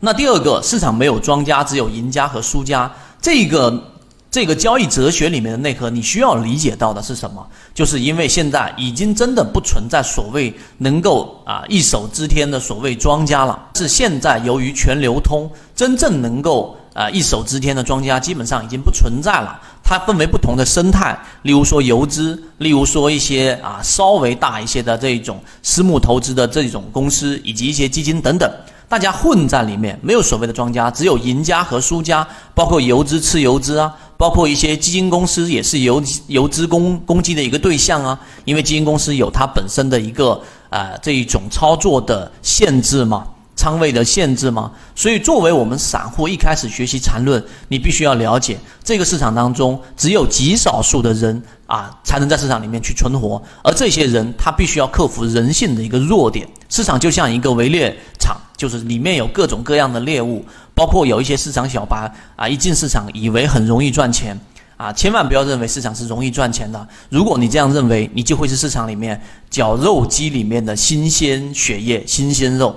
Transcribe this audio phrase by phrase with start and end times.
[0.00, 2.90] 那第二个，市场没有庄家，只有赢家和输家。
[3.20, 3.82] 这个
[4.30, 7.44] 这个交易哲学里面的内核，你需要理解到的是什么？
[7.74, 19.60] 就是因为现在已经真的不存在所谓能够啊一手遮天的所谓庄家了，是现在由于全流通，真正能够啊一手遮天的庄家基本上已经不存在了。
[19.84, 28.50] 它分为不同的生态，例如说游资，例如说一些啊稍微大一些的这一种私募投资的这种公司，以及一些基金等等。
[28.88, 40.40] 大家混在里面，没有所谓的庄家，只有赢家和输家，包括游资吃游资啊，包括一些基金公司也是游游资攻攻击的一个对象啊，因为基金公司有它本身的一个
[40.70, 43.26] 呃这一种操作的限制嘛。
[43.66, 44.70] 仓位的限制吗？
[44.94, 56.46] 所以，作为我们散户一开始学习缠论，你必须要了解这个市场当中只有极少数的人啊，才能在市场里面去存活，而这些人他必须要克服人性的一个弱点。
[56.68, 64.38] 市场就像一个围猎场，就是里面有各种各样的猎物，包括有一些市场小白啊，一进市场以为很容易赚钱
[64.76, 66.86] 啊，千万不要认为市场是容易赚钱的。
[67.08, 69.20] 如果你这样认为，你就会是市场里面
[69.50, 72.72] 绞肉机里面的新鲜血液、新鲜肉。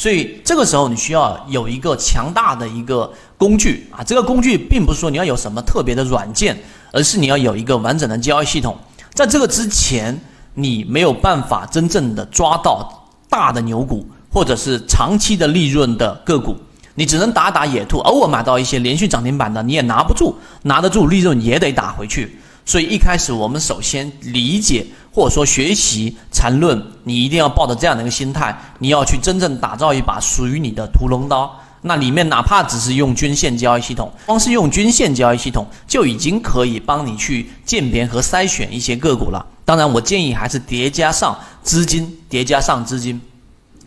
[0.00, 6.58] 所以这个时候你需要有一个强大的一个工具啊，这个工具并不是说你要有什么特别的软件，
[6.90, 8.74] 而是你要有一个完整的交易系统。
[9.12, 10.18] 在这个之前，
[10.54, 16.56] 你没有办法真正的抓到大的牛股或者是长期的利润的个股，
[16.94, 22.39] 你只能打打野兔，偶尔买到一些连续涨停板的，你也拿不住，拿得住利润也得打回去。
[22.64, 31.50] 所以一开始我们首先理解或者说学习缠论，你一定要抱着这样的一个心态，你要去真正打造一把属于你的屠龙刀。
[31.82, 39.44] 那里面哪怕只是用均线交易系统，光是用均线交易系统就已经可以帮你去鉴别和筛选一些个股了。
[39.64, 43.18] 当然，我建议还是叠加上资金，叠加上资金。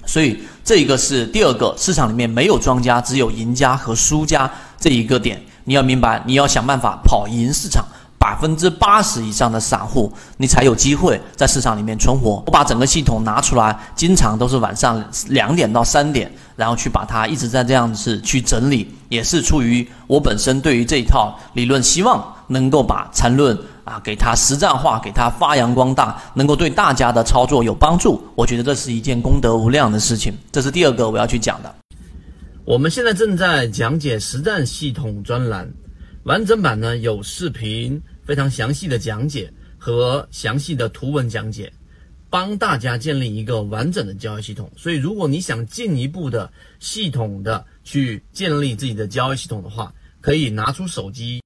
[0.06, 7.86] 所以这一个是第二个，市场里面没有庄家，只有赢家和输家这一个点，你要明白，你要想办法跑赢市场。
[8.24, 12.42] 百分之八十以上的散户，你才有机会在市场里面存活。
[12.46, 28.24] 我把整个系统拿出来，经常都是晚上两点到三点，然后去把它一直在这样子去整理，也是出于我本身对于这一套理论，希望能够把缠论啊给它实战化，给它发扬光大，能够对大家的操作有帮助。
[28.36, 30.34] 我觉得这是一件功德无量的事情。
[30.50, 31.76] 这是第二个我要去讲的。
[32.64, 35.70] 我们现在正在讲解实战系统专栏，
[36.24, 38.02] 完整版呢有视频。
[38.26, 41.72] 非常详细的讲解和详细的图文讲解，
[42.30, 44.72] 帮大家建立一个完整的交易系统。
[44.76, 51.42] 所以，如果你想进一步的系统的去建立自己的交易系统的话，可以拿出手机，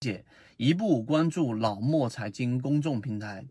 [0.58, 3.44] 一步关注老莫财经公众平台。